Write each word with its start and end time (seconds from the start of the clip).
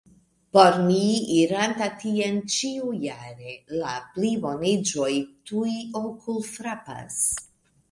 Por 0.55 0.77
mi, 0.85 1.01
iranta 1.35 1.89
tien 2.03 2.39
ĉiujare, 2.55 3.53
la 3.83 3.93
pliboniĝoj 4.15 5.13
tuj 5.53 5.77
okulfrapas. 6.03 7.25